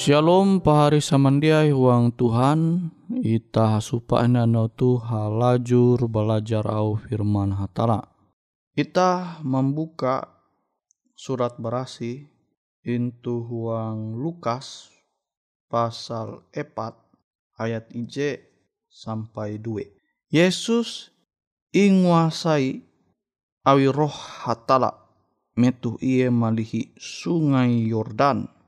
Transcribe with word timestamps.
Shalom 0.00 0.64
pahari 0.64 1.04
samandiai 1.04 1.76
huang 1.76 2.08
Tuhan. 2.16 2.88
Ita 3.20 3.84
supaya 3.84 4.48
no 4.48 4.72
tu 4.72 4.96
halajur 4.96 6.08
belajar 6.08 6.64
au 6.72 6.96
firman 6.96 7.52
hatala. 7.52 8.08
Ita 8.72 9.44
membuka 9.44 10.24
surat 11.12 11.60
berasi 11.60 12.24
Intu 12.80 13.44
huang 13.44 14.16
Lukas 14.16 14.88
pasal 15.68 16.48
4 16.56 17.60
ayat 17.60 17.92
IJ 17.92 18.40
sampai 18.88 19.60
2 19.60 20.32
Yesus 20.32 21.12
inguasai 21.76 22.88
awi 23.68 23.84
roh 23.92 24.16
hatala 24.48 24.96
metu 25.60 26.00
ie 26.00 26.32
malihi 26.32 26.96
sungai 26.96 27.84
Yordan 27.84 28.59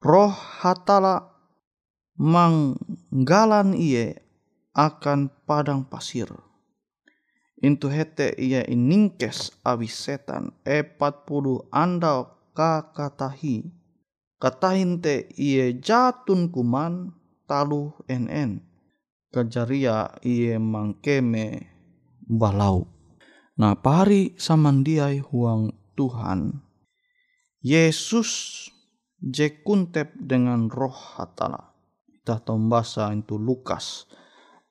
roh 0.00 0.32
hatala 0.32 1.28
manggalan 2.16 3.76
iye 3.76 4.20
akan 4.72 5.32
padang 5.44 5.84
pasir. 5.88 6.28
Intu 7.60 7.92
hete 7.92 8.32
ia 8.40 8.64
iningkes 8.64 9.52
awi 9.60 9.84
setan 9.84 10.56
epat 10.64 11.28
puluh 11.28 11.68
andau 11.68 12.32
kakatahi. 12.56 13.68
Katahin 14.40 15.04
te 15.04 15.28
iye 15.36 15.76
jatun 15.76 16.48
kuman 16.48 17.12
talu 17.44 17.92
en. 18.08 18.64
Kajaria 19.28 20.16
iye 20.24 20.56
mangkeme 20.56 21.68
balau. 22.24 22.88
Nah 23.60 23.76
pari 23.76 24.32
samandiai 24.40 25.20
huang 25.20 25.76
Tuhan. 25.92 26.64
Yesus 27.60 28.72
je 29.20 29.60
kuntep 29.60 30.16
dengan 30.16 30.72
roh 30.72 30.96
hatala. 31.16 31.76
Kita 32.08 32.40
tombasa 32.40 33.12
itu 33.12 33.36
Lukas 33.36 34.08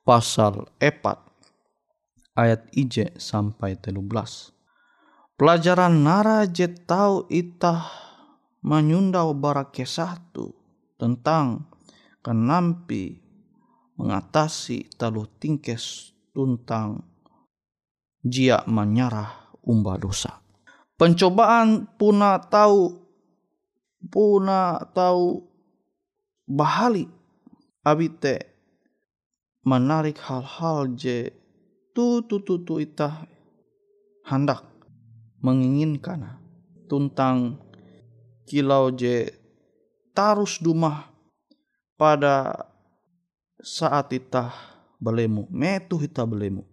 pasal 0.02 0.66
4 0.82 2.36
ayat 2.38 2.66
ije 2.74 3.14
sampai 3.18 3.78
13. 3.78 4.54
Pelajaran 5.38 6.04
nara 6.04 6.44
je 6.44 6.68
tahu 6.68 7.30
itah 7.32 7.88
menyundau 8.60 9.32
bara 9.32 9.72
ke 9.72 9.88
satu 9.88 10.52
tentang 11.00 11.64
kenampi 12.20 13.24
mengatasi 13.96 14.92
talu 15.00 15.24
tingkes 15.40 16.12
tuntang 16.36 17.04
jia 18.20 18.64
menyarah 18.68 19.56
umba 19.64 19.96
dosa. 19.96 20.44
Pencobaan 21.00 21.88
puna 21.96 22.36
tahu 22.44 22.99
puna 24.08 24.80
tahu 24.96 25.44
bahali 26.48 27.04
abite 27.84 28.56
menarik 29.66 30.16
hal-hal 30.24 30.88
je 30.96 31.28
tu 31.92 32.24
tu 32.24 32.40
tu 32.40 32.64
tu 32.64 32.80
ita 32.80 33.28
hendak 34.24 34.64
menginginkan 35.44 36.40
tentang 36.88 37.60
kilau 38.48 38.88
je 38.94 39.28
tarus 40.16 40.58
dumah 40.58 41.12
pada 42.00 42.66
saat 43.60 44.10
ita 44.16 44.52
belemu. 44.96 45.48
Metu 45.52 46.00
ita 46.00 46.24
belemu. 46.24 46.64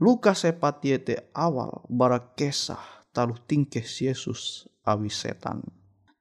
Lukas 0.00 0.48
sepatiete 0.48 1.28
awal 1.36 1.84
bara 1.88 2.16
kesah 2.20 2.80
talu 3.12 3.36
tingkes 3.44 4.00
Yesus 4.00 4.64
awi 4.80 5.12
setan 5.12 5.60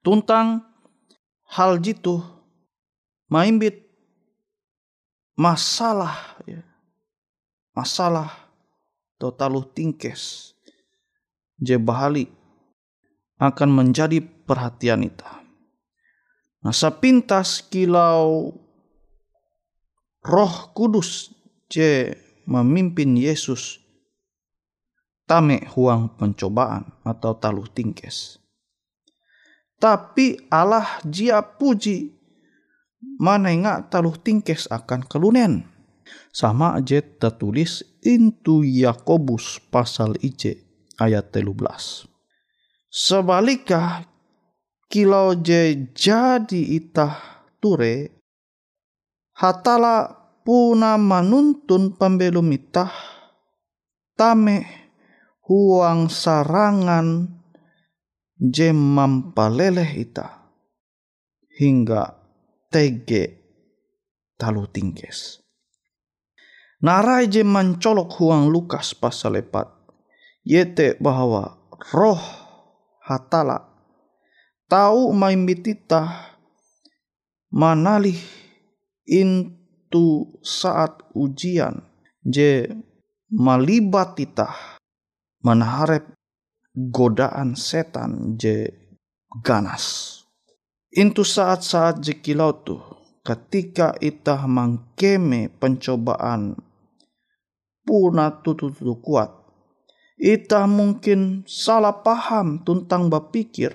tuntang 0.10 0.66
hal 1.54 1.78
jitu 1.78 2.18
maimbit 3.30 3.86
masalah 5.38 6.34
ya. 6.50 6.66
masalah 7.78 8.34
totalu 9.22 9.62
tingkes 9.70 10.58
je 11.62 11.78
bahali 11.78 12.26
akan 13.38 13.70
menjadi 13.70 14.18
perhatian 14.26 15.06
kita. 15.06 15.46
Nah, 16.66 16.74
sepintas 16.74 17.62
kilau 17.62 18.50
roh 20.26 20.56
kudus 20.74 21.30
je 21.70 22.18
memimpin 22.50 23.14
Yesus 23.14 23.78
tame 25.30 25.70
huang 25.78 26.18
pencobaan 26.18 26.98
atau 27.06 27.38
taluh 27.38 27.70
tingkes. 27.70 28.39
Tapi 29.80 30.36
Allah 30.52 31.00
jia 31.08 31.40
puji 31.40 32.12
mana 33.20 33.52
ingat 33.52 33.88
taluh 33.92 34.16
tingkes 34.20 34.68
akan 34.68 35.08
kelunen. 35.08 35.64
Sama 36.36 36.76
aja 36.76 37.00
tertulis 37.00 37.82
intu 38.04 38.62
Yakobus 38.62 39.64
pasal 39.72 40.20
IC 40.20 40.60
ayat 41.00 41.32
13. 41.32 42.08
Sebaliknya 42.92 44.04
kilau 44.90 45.38
je 45.38 45.90
jadi 45.94 46.62
itah 46.76 47.46
ture 47.62 48.10
hatala 49.38 50.12
puna 50.42 50.98
manuntun 50.98 51.94
pembelum 51.94 52.50
itah 52.50 52.90
tame 54.18 54.66
huang 55.46 56.10
sarangan 56.10 57.39
je 58.40 58.72
mampaleleh 58.72 60.00
ita 60.00 60.48
hingga 61.60 62.16
tege 62.72 63.24
talu 64.40 64.64
tingkes. 64.72 65.44
Narai 66.80 67.28
je 67.28 67.44
mencolok 67.44 68.16
huang 68.16 68.48
Lukas 68.48 68.96
pasal 68.96 69.36
lepat. 69.36 69.68
Yete 70.48 70.96
bahwa 71.04 71.60
roh 71.92 72.24
hatala 73.04 73.68
tahu 74.72 75.12
maimbitita 75.12 76.32
manalih 77.52 78.16
intu 79.04 80.40
saat 80.40 81.04
ujian 81.12 81.84
je 82.24 82.72
malibat 83.28 84.16
tita 84.16 84.48
menharap 85.44 86.08
godaan 86.76 87.58
setan 87.58 88.38
je 88.38 88.70
ganas. 89.42 90.18
Intu 90.90 91.22
saat-saat 91.22 92.02
je 92.02 92.18
kilau 92.18 92.54
tu 92.66 92.78
ketika 93.22 93.94
itah 94.02 94.50
mangkeme 94.50 95.54
pencobaan 95.54 96.58
puna 97.86 98.42
tutu-tutu 98.42 98.98
kuat. 99.02 99.30
Itah 100.20 100.68
mungkin 100.68 101.48
salah 101.48 102.04
paham 102.04 102.60
tentang 102.68 103.08
berpikir 103.08 103.72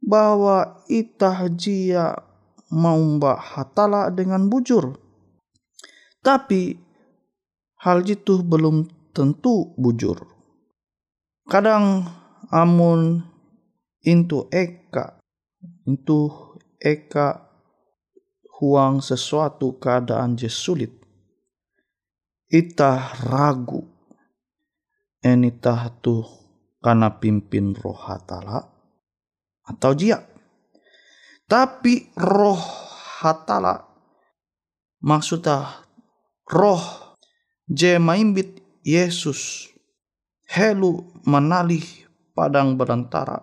bahwa 0.00 0.80
itah 0.88 1.44
jia 1.52 2.16
mau 2.72 2.96
mbak 2.96 3.36
hatala 3.36 4.08
dengan 4.14 4.48
bujur. 4.48 4.96
Tapi 6.24 6.78
hal 7.84 8.02
itu 8.08 8.40
belum 8.42 8.88
tentu 9.12 9.76
bujur 9.76 10.35
kadang 11.46 12.02
amun 12.50 13.22
into 14.02 14.50
eka 14.50 15.22
itu 15.86 16.26
eka 16.82 17.46
huang 18.58 18.98
sesuatu 18.98 19.78
keadaan 19.78 20.34
je 20.34 20.50
sulit. 20.50 20.90
Ita 22.46 23.22
ragu 23.26 23.82
enitah 25.22 25.90
tu 25.98 26.22
karena 26.78 27.10
pimpin 27.18 27.74
roh 27.74 27.98
hatala 27.98 28.62
atau 29.66 29.92
jia. 29.94 30.22
Tapi 31.46 32.10
roh 32.18 32.58
hatala 33.22 33.86
maksudnya 35.02 35.86
roh 36.46 37.14
je 37.70 37.98
maimbit 38.02 38.62
Yesus 38.86 39.70
helu 40.46 41.02
menalih 41.26 41.84
padang 42.32 42.78
berantara 42.78 43.42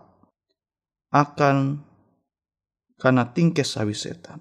akan 1.14 1.84
karena 2.98 3.28
tingkes 3.30 3.76
sawi 3.76 3.94
setan. 3.94 4.40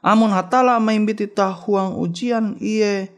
Amun 0.00 0.30
hatala 0.30 0.78
maimbiti 0.78 1.26
tahuang 1.28 1.98
ujian 1.98 2.56
iye 2.62 3.10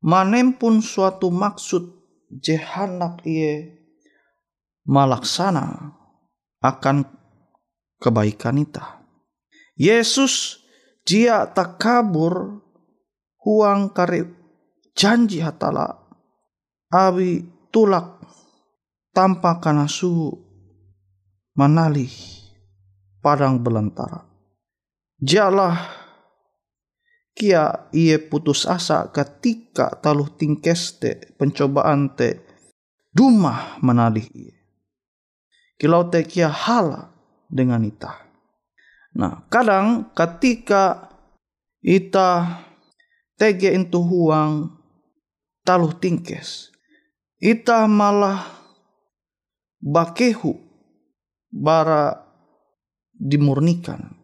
manempun 0.00 0.80
suatu 0.80 1.28
maksud 1.28 1.84
jehanak 2.32 3.20
iye 3.28 3.78
malaksana 4.88 5.94
akan 6.64 7.04
kebaikan 8.00 8.60
ita. 8.60 9.04
Yesus 9.76 10.64
jia 11.04 11.48
tak 11.52 11.80
kabur 11.80 12.64
huang 13.44 13.92
kari 13.92 14.24
janji 14.96 15.40
hatala 15.44 15.99
awi 16.90 17.46
tulak 17.70 18.18
tanpa 19.14 19.62
karena 19.62 19.86
suhu 19.86 20.34
manalih 21.54 22.10
padang 23.22 23.62
belantara. 23.62 24.26
Jalah 25.22 25.78
kia 27.34 27.86
ia 27.94 28.18
putus 28.18 28.66
asa 28.66 29.06
ketika 29.14 29.94
taluh 30.02 30.28
tingkes 30.34 30.98
te 30.98 31.34
pencobaan 31.38 32.12
te 32.18 32.42
dumah 33.14 33.78
menalih 33.80 34.26
ia. 34.34 34.56
Kilau 35.80 36.10
te 36.10 36.26
kia 36.26 36.50
hala 36.50 37.08
dengan 37.48 37.86
ita. 37.86 38.30
Nah, 39.16 39.42
kadang 39.50 40.14
ketika 40.14 41.10
ita 41.82 42.62
tege 43.34 43.74
itu 43.74 43.98
huang 43.98 44.70
taluh 45.66 45.96
tingkes, 45.96 46.70
ita 47.40 47.88
malah 47.88 48.44
bakehu 49.80 50.60
bara 51.48 52.20
dimurnikan. 53.16 54.14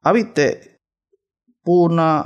Abite 0.00 0.80
puna 1.64 2.24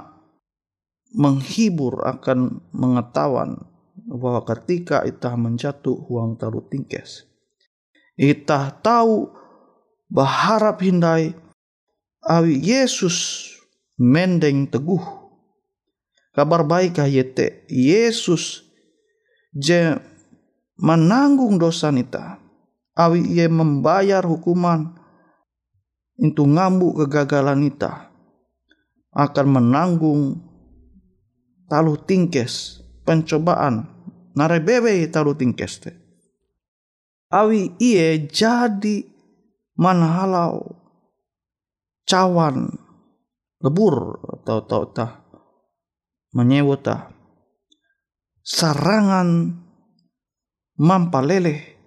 menghibur 1.14 2.06
akan 2.06 2.70
mengetahuan 2.70 3.66
bahwa 4.08 4.42
ketika 4.46 5.04
itah 5.04 5.34
menjatuh 5.34 5.94
huang 6.06 6.38
taruh 6.38 6.64
tingkes. 6.70 7.28
Itah 8.18 8.74
tahu 8.82 9.30
berharap 10.10 10.82
hindai 10.82 11.36
awi 12.24 12.58
Yesus 12.58 13.46
mendeng 13.98 14.66
teguh. 14.66 15.02
Kabar 16.34 16.62
baik 16.62 17.02
yete 17.10 17.66
Yesus 17.66 18.62
je 19.50 19.98
menanggung 20.78 21.58
dosa 21.58 21.90
nita. 21.90 22.38
Awi 22.98 23.22
ia 23.30 23.46
membayar 23.46 24.26
hukuman 24.26 24.98
itu 26.18 26.42
ngambuk 26.42 27.06
kegagalan 27.06 27.62
nita 27.62 28.10
akan 29.14 29.46
menanggung 29.46 30.42
talu 31.70 31.94
tingkes 32.02 32.82
pencobaan 33.06 33.86
narebebe 34.34 35.06
talu 35.14 35.38
tingkes 35.38 35.72
te. 35.78 35.94
Awi 37.30 37.78
iye 37.78 38.26
jadi 38.26 39.06
manhalau 39.78 40.74
cawan 42.02 42.72
lebur 43.62 44.18
atau 44.42 44.58
tau 44.66 44.84
tah 44.90 45.22
menyewota 46.34 47.14
sarangan 48.42 49.54
mampalele 50.78 51.78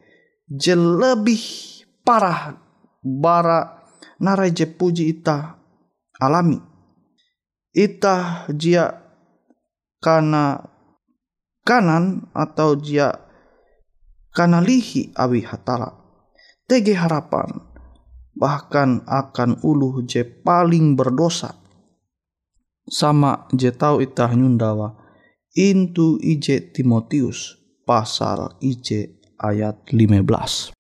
je 0.52 0.76
lebih 0.76 1.42
parah 2.04 2.60
bara 3.00 3.88
narai 4.20 4.52
je 4.52 4.68
puji 4.68 5.18
ita 5.18 5.56
alami. 6.20 6.60
Ita 7.72 8.46
jia 8.52 8.92
kana 10.04 10.60
kanan 11.64 12.28
atau 12.36 12.76
jia 12.76 13.16
kana 14.36 14.60
lihi 14.60 15.16
awi 15.16 15.42
hatala. 15.48 15.96
Tege 16.68 16.96
harapan 16.96 17.48
bahkan 18.36 19.04
akan 19.08 19.64
uluh 19.64 20.04
je 20.04 20.24
paling 20.24 21.00
berdosa. 21.00 21.56
Sama 22.92 23.48
je 23.56 23.72
tau 23.72 24.04
ita 24.04 24.28
nyundawa 24.36 25.00
intu 25.56 26.20
ije 26.20 26.72
Timotius 26.76 27.61
pasal 27.86 28.56
ije 28.62 29.18
ayat 29.42 29.90
15. 29.90 30.72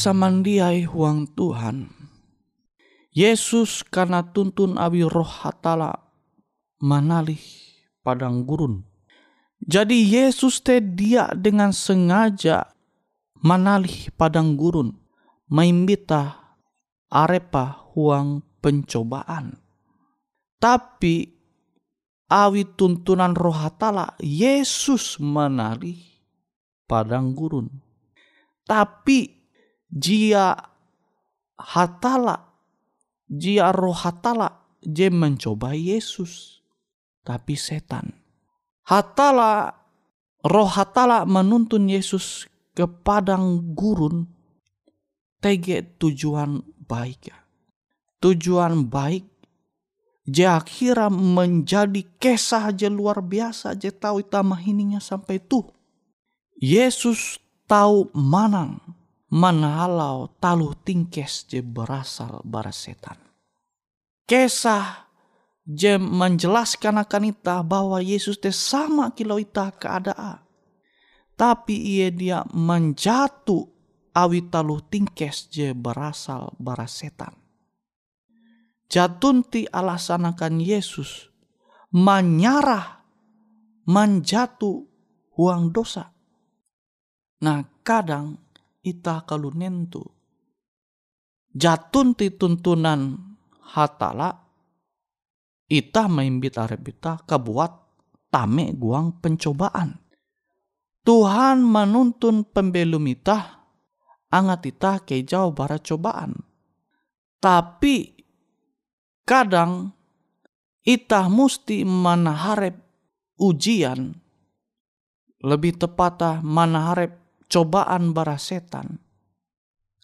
Samandiai 0.00 0.88
huang 0.88 1.28
Tuhan. 1.36 1.92
Yesus 3.12 3.84
karena 3.84 4.24
tuntun 4.24 4.80
abi 4.80 5.04
roh 5.04 5.28
hatala 5.28 5.92
manalih 6.80 7.42
padang 8.00 8.48
gurun. 8.48 8.80
Jadi 9.60 10.00
Yesus 10.08 10.64
te 10.64 10.80
dia 10.80 11.28
dengan 11.36 11.76
sengaja 11.76 12.72
manalih 13.44 14.08
padang 14.16 14.56
gurun. 14.56 14.96
Maimbita 15.52 16.56
arepa 17.12 17.92
huang 17.92 18.40
pencobaan. 18.64 19.60
Tapi 20.56 21.28
awi 22.30 22.62
tuntunan 22.72 23.36
roh 23.36 23.52
hatala 23.52 24.16
Yesus 24.22 25.20
manalih 25.20 26.00
padang 26.88 27.36
gurun. 27.36 27.68
Tapi 28.64 29.39
jia 29.90 30.54
hatala 31.58 32.54
jia 33.26 33.74
roh 33.74 33.94
hatala 33.94 34.78
je 34.80 35.10
mencoba 35.10 35.74
Yesus. 35.76 36.62
Tapi 37.20 37.52
setan 37.52 38.16
hatala 38.88 39.76
roh 40.40 40.70
hatala 40.70 41.28
menuntun 41.28 41.90
Yesus 41.90 42.48
ke 42.72 42.88
padang 42.88 43.74
gurun. 43.76 44.26
Tege 45.40 45.96
tujuan 45.96 46.60
baik 46.84 47.32
ya. 47.32 47.38
Tujuan 48.20 48.92
baik 48.92 49.24
je 50.28 50.44
akhirnya 50.44 51.08
menjadi 51.08 52.04
kisah 52.20 52.76
je 52.76 52.92
luar 52.92 53.24
biasa 53.24 53.72
je 53.72 53.88
tahu 53.88 54.20
itama 54.20 54.60
ininya 54.60 55.00
sampai 55.00 55.40
tuh 55.40 55.64
Yesus 56.60 57.40
tahu 57.64 58.12
manang 58.12 58.78
manahalau 59.30 60.30
taluh 60.42 60.74
tingkes 60.82 61.46
je 61.46 61.62
berasal 61.62 62.42
bara 62.42 62.74
setan. 62.74 63.16
Kesah 64.26 65.10
je 65.66 65.98
menjelaskan 65.98 67.02
akan 67.02 67.30
ita 67.30 67.62
bahwa 67.62 68.02
Yesus 68.02 68.38
te 68.38 68.50
sama 68.50 69.14
kilo 69.14 69.38
ita 69.38 69.70
keadaan. 69.74 70.42
Tapi 71.38 71.72
ia 71.72 72.12
dia 72.12 72.44
menjatuh 72.52 73.64
awi 74.12 74.50
taluh 74.52 74.82
tingkes 74.84 75.48
je 75.48 75.72
berasal 75.72 76.52
bara 76.60 76.84
setan. 76.84 77.32
Jatunti 78.90 79.70
alasan 79.70 80.26
akan 80.26 80.58
Yesus 80.58 81.30
menyarah 81.94 83.06
menjatuh 83.86 84.82
uang 85.38 85.70
dosa 85.70 86.10
Nah 87.40 87.64
kadang 87.80 88.36
ita 88.80 89.24
kalunentu 89.28 90.20
jatun 91.54 92.14
ti 92.14 92.34
tuntunan 92.34 93.18
hatala 93.74 94.30
ita 95.70 96.10
maimbit 96.10 96.58
arep 96.58 96.82
ita 96.90 97.22
kabuat 97.22 97.72
tame 98.30 98.74
guang 98.74 99.18
pencobaan. 99.22 99.98
Tuhan 101.00 101.64
menuntun 101.64 102.46
pembelum 102.46 103.06
ita 103.10 103.66
angat 104.30 104.62
ita 104.68 104.92
ke 105.02 105.22
jauh 105.26 105.50
bara 105.50 105.80
cobaan. 105.80 106.38
Tapi 107.40 108.14
kadang 109.24 109.96
ita 110.84 111.26
musti 111.32 111.82
manaharep 111.86 112.76
ujian 113.40 114.12
lebih 115.40 115.80
tepatah 115.80 116.44
manaharep 116.44 117.16
cobaan 117.50 118.14
bara 118.14 118.38
setan. 118.38 119.02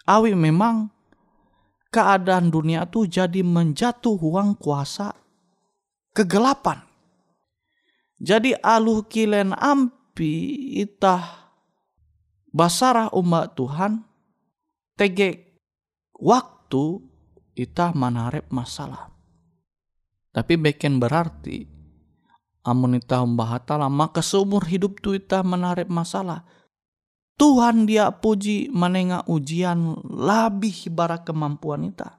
Awi 0.05 0.35
memang 0.35 0.91
keadaan 1.95 2.51
dunia 2.51 2.85
itu 2.85 3.07
jadi 3.07 3.41
menjatuh 3.47 4.19
uang 4.19 4.59
kuasa 4.59 5.15
kegelapan. 6.11 6.83
Jadi 8.19 8.53
aluh 8.59 9.07
kilen 9.07 9.55
ampi 9.55 10.57
itah 10.83 11.53
basarah 12.51 13.13
umat 13.15 13.55
Tuhan 13.55 14.03
tege 14.97 15.61
waktu 16.17 17.01
itah 17.55 17.93
manarep 17.93 18.49
masalah. 18.49 19.13
Tapi 20.33 20.57
beken 20.57 21.01
berarti 21.01 21.65
amun 22.65 22.99
itah 22.99 23.21
umbahatala 23.21 23.87
maka 23.93 24.25
seumur 24.25 24.65
hidup 24.65 24.99
tu 25.05 25.13
itah 25.13 25.45
menarep 25.45 25.87
masalah 25.87 26.45
Tuhan 27.37 27.85
dia 27.85 28.09
puji 28.09 28.72
menengah 28.72 29.29
ujian 29.29 30.01
lebih 30.09 30.88
bara 30.88 31.20
kemampuan 31.20 31.92
kita. 31.92 32.16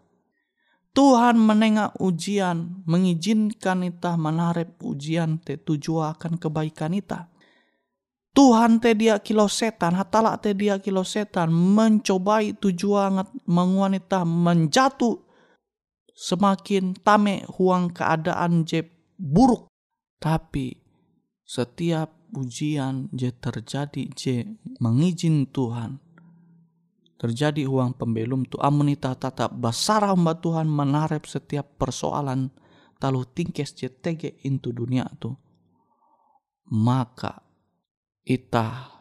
Tuhan 0.94 1.38
menengah 1.38 1.94
ujian 2.02 2.86
mengizinkan 2.90 3.86
kita 3.86 4.18
menarik 4.18 4.78
ujian 4.82 5.38
te 5.38 5.58
tujuan 5.58 6.18
akan 6.18 6.42
kebaikan 6.42 6.98
kita. 6.98 7.30
Tuhan 8.34 8.78
te 8.82 8.94
dia 8.98 9.18
kilo 9.22 9.50
setan, 9.50 9.98
hatala 9.98 10.38
te 10.38 10.58
dia 10.58 10.78
kilo 10.82 11.02
setan 11.02 11.54
mencobai 11.54 12.54
tujuan 12.58 13.26
menguanita 13.50 14.22
menjatuh 14.26 15.22
semakin 16.18 16.98
tame 17.06 17.46
huang 17.58 17.94
keadaan 17.94 18.66
je 18.66 18.86
buruk. 19.18 19.70
Tapi 20.18 20.74
setiap 21.46 22.17
ujian 22.36 23.08
je 23.16 23.32
terjadi 23.32 24.12
je 24.16 24.44
mengizin 24.84 25.48
Tuhan. 25.48 26.00
Terjadi 27.18 27.66
uang 27.66 27.98
pembelum 27.98 28.46
tu 28.46 28.62
amunita 28.62 29.18
tatap 29.18 29.50
basara 29.58 30.14
hamba 30.14 30.38
Tuhan 30.38 30.70
menarep 30.70 31.26
setiap 31.26 31.66
persoalan 31.82 32.54
talu 33.02 33.26
tingkes 33.26 33.74
je 33.74 33.90
tege 33.90 34.38
into 34.46 34.70
dunia 34.70 35.10
tu. 35.18 35.34
Maka 36.70 37.42
ita 38.22 38.94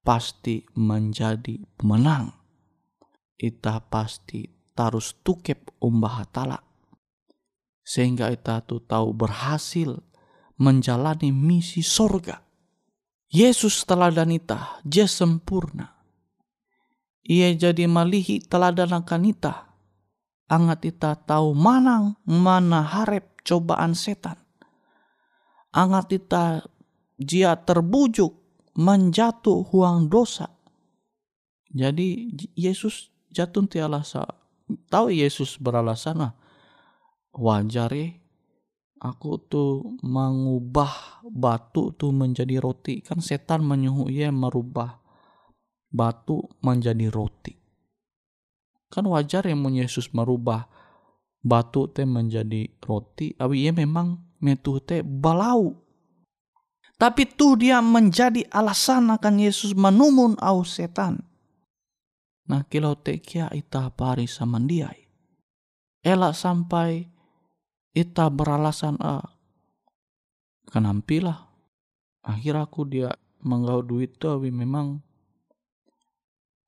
pasti 0.00 0.64
menjadi 0.78 1.60
pemenang. 1.76 2.32
Ita 3.36 3.84
pasti 3.84 4.48
tarus 4.72 5.20
tukep 5.20 5.76
umbah 5.84 6.24
hatala. 6.24 6.60
Sehingga 7.84 8.32
ita 8.32 8.64
tu 8.64 8.80
tahu 8.80 9.12
berhasil 9.12 10.00
menjalani 10.56 11.32
misi 11.32 11.80
sorga 11.80 12.49
Yesus 13.30 13.86
teladan 13.86 14.34
ita, 14.34 14.82
je 14.82 15.06
sempurna. 15.06 15.94
Ia 17.22 17.54
jadi 17.54 17.86
malihi 17.86 18.42
teladan 18.42 18.90
akan 18.90 19.22
ita. 19.22 19.70
Angat 20.50 20.82
ita 20.82 21.14
tahu 21.14 21.54
manang 21.54 22.18
mana 22.26 22.82
harap 22.82 23.38
cobaan 23.46 23.94
setan. 23.94 24.34
Angat 25.70 26.10
ita 26.10 26.66
jia 27.22 27.54
terbujuk 27.54 28.34
menjatuh 28.74 29.62
huang 29.62 30.10
dosa. 30.10 30.50
Jadi 31.70 32.34
Yesus 32.58 33.14
jatuh 33.30 33.62
ti 33.70 33.78
alasa. 33.78 34.26
Tahu 34.90 35.14
Yesus 35.14 35.54
beralasan 35.54 36.18
lah. 36.18 36.34
Wajar 37.30 37.94
ya 37.94 38.10
aku 39.00 39.40
tuh 39.48 39.96
mengubah 40.04 41.19
batu 41.30 41.94
tuh 41.94 42.10
menjadi 42.10 42.58
roti. 42.58 42.98
Kan 43.00 43.22
setan 43.22 43.62
menyuruh 43.62 44.10
ia 44.10 44.34
merubah 44.34 44.98
batu 45.90 46.42
menjadi 46.66 47.06
roti. 47.08 47.54
Kan 48.90 49.06
wajar 49.06 49.46
yang 49.46 49.62
Yesus 49.70 50.10
merubah 50.10 50.66
batu 51.40 51.86
teh 51.88 52.04
menjadi 52.04 52.68
roti 52.82 53.32
awi 53.38 53.70
ia 53.70 53.72
memang 53.72 54.18
metu 54.42 54.82
teh 54.82 55.06
balau. 55.06 55.78
Tapi 57.00 57.24
tuh 57.32 57.56
dia 57.56 57.80
menjadi 57.80 58.44
alasan 58.52 59.08
akan 59.08 59.40
Yesus 59.40 59.72
menumun 59.72 60.36
au 60.36 60.66
setan. 60.66 61.22
Nah 62.50 62.66
kilau 62.66 62.98
kia 62.98 63.48
ita 63.54 63.88
pari 63.94 64.26
samandiai 64.26 65.06
elak 66.04 66.34
sampai 66.34 67.06
Ita 67.90 68.30
beralasan 68.30 69.02
ah, 69.02 69.29
kenampilah 70.70 71.50
akhir 72.22 72.54
aku 72.56 72.86
dia 72.86 73.10
menggau 73.42 73.82
duit 73.82 74.16
tuh 74.16 74.38
memang 74.38 75.02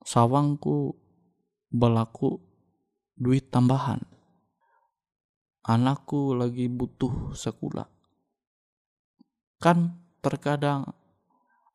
sawangku 0.03 0.99
berlaku 1.71 2.43
duit 3.17 3.49
tambahan. 3.55 4.03
Anakku 5.63 6.35
lagi 6.35 6.67
butuh 6.67 7.39
sekolah. 7.39 7.87
Kan 9.63 10.03
terkadang 10.19 10.91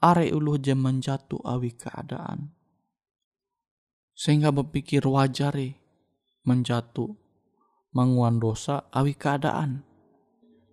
are 0.03 0.27
ulu 0.27 0.59
zaman 0.59 0.99
jatuh 0.99 1.39
awi 1.47 1.71
keadaan. 1.71 2.51
Sehingga 4.11 4.51
berpikir 4.51 5.07
wajar 5.07 5.55
menjatuh 6.43 7.15
menguan 7.95 8.43
dosa 8.43 8.91
awi 8.91 9.15
keadaan. 9.15 9.86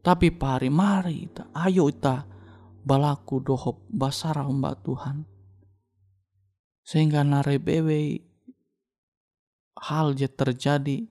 Tapi 0.05 0.29
pari 0.37 0.69
mari 0.69 1.25
ita, 1.25 1.49
ayo 1.57 1.89
ita 1.89 2.29
balaku 2.85 3.41
dohop 3.41 3.89
basara 3.89 4.45
mbak 4.45 4.85
Tuhan. 4.85 5.25
Sehingga 6.85 7.25
narebewe 7.25 8.21
hal 9.81 10.13
je 10.13 10.29
terjadi 10.29 11.09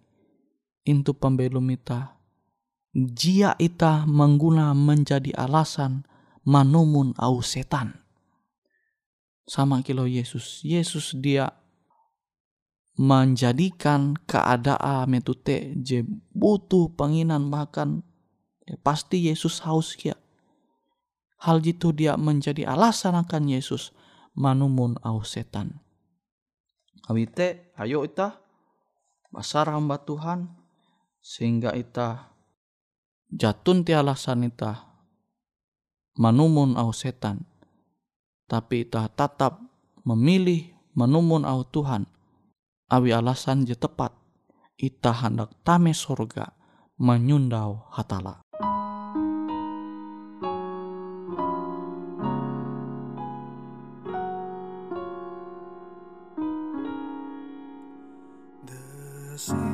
itu 0.85 1.11
pembelum 1.17 1.65
ita. 1.73 2.21
Jia 2.93 3.57
ita 3.57 4.05
mengguna 4.05 4.77
menjadi 4.77 5.33
alasan 5.33 6.05
manumun 6.45 7.17
au 7.17 7.41
setan. 7.41 7.97
Sama 9.49 9.81
kilo 9.81 10.05
Yesus. 10.05 10.61
Yesus 10.61 11.17
dia 11.17 11.49
menjadikan 12.93 14.13
keadaan 14.29 15.09
metute 15.09 15.73
je 15.81 16.05
butuh 16.37 16.93
penginan 16.93 17.49
ya, 17.49 18.05
pasti 18.83 19.27
Yesus 19.27 19.63
haus 19.67 19.95
ya. 19.99 20.15
Hal 21.43 21.59
itu 21.67 21.91
dia 21.91 22.15
menjadi 22.15 22.63
alasan 22.63 23.19
akan 23.19 23.51
Yesus. 23.51 23.91
Manumun 24.33 24.97
au 25.05 25.21
setan. 25.21 25.77
Awite 27.05 27.69
ayo 27.77 28.01
ita 28.01 28.41
basar 29.29 29.69
hamba 29.69 30.01
Tuhan 30.01 30.49
sehingga 31.21 31.75
ita 31.77 32.33
jatun 33.29 33.85
ti 33.85 33.93
alasan 33.93 34.49
ita. 34.49 34.89
Manumun 36.17 36.79
au 36.79 36.89
setan. 36.95 37.45
Tapi 38.49 38.89
ita 38.89 39.05
tetap 39.11 39.61
memilih 40.01 40.73
menumun 40.97 41.45
au 41.45 41.61
Tuhan. 41.67 42.09
Awi 42.89 43.13
alasan 43.13 43.69
je 43.69 43.77
tepat. 43.77 44.13
Ita 44.77 45.13
hendak 45.13 45.53
tame 45.61 45.93
sorga 45.93 46.53
menyundau 46.97 47.89
hatala. 47.93 48.41
see. 59.37 59.72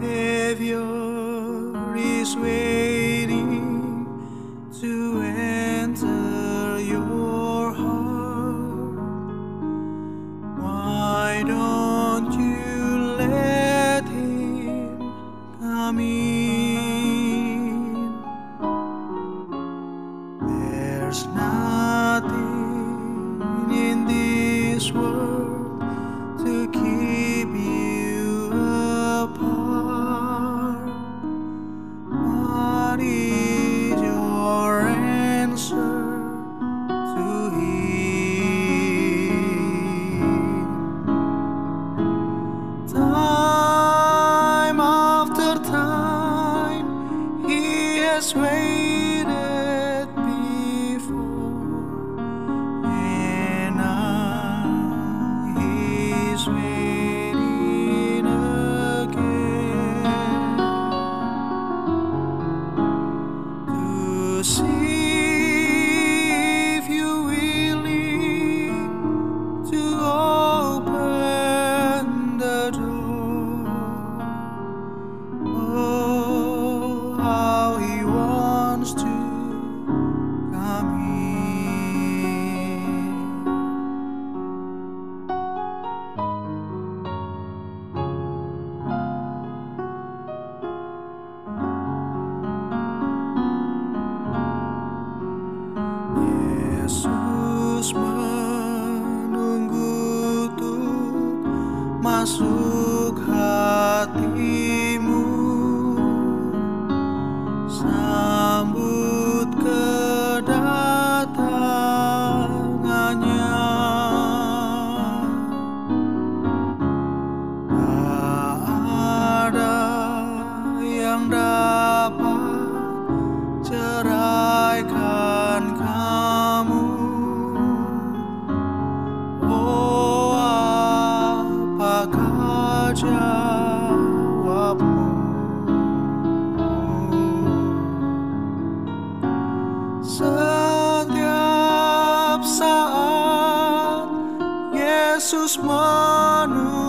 Yesus 145.29 145.61
menunggu 145.61 146.88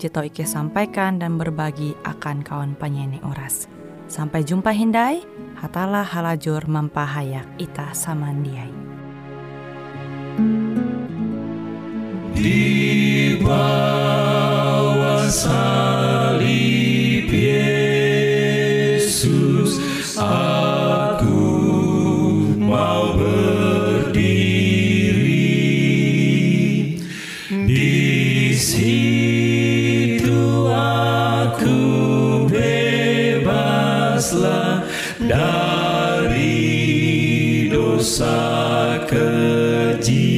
Cito 0.00 0.24
Ike 0.24 0.48
sampaikan 0.48 1.20
dan 1.20 1.36
berbagi 1.36 1.92
akan 2.02 2.42
kawan 2.42 2.72
penyanyi 2.74 3.22
oras. 3.22 3.68
Sampai 4.08 4.44
jumpa 4.44 4.72
Hindai, 4.74 5.22
hatalah 5.56 6.04
halajur 6.04 6.68
mempahayak 6.68 7.46
ita 7.56 7.94
samandiai. 7.96 8.72
Di 12.36 13.38
bawah 13.38 15.30
salib 15.30 17.30
Yesus, 17.30 18.42
bebaslah 34.32 34.88
dari 35.20 36.48
dosa 37.68 38.40
keji. 39.04 40.32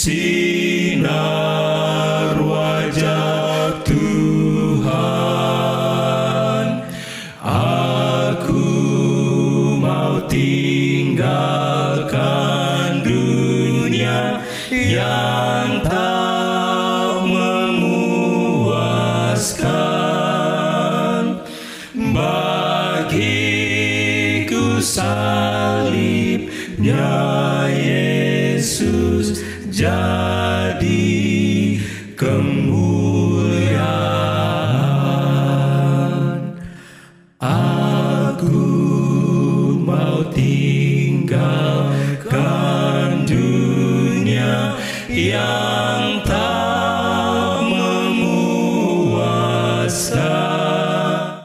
see. 0.00 0.39